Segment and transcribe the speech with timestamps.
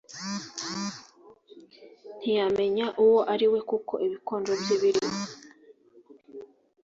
[2.17, 5.17] ntiyamenya uwo ari we kuko ibikonjo bye biriho